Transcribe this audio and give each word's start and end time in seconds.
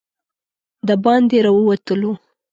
د 0.87 0.89
باندې 1.03 1.37
راووتلو. 1.45 2.11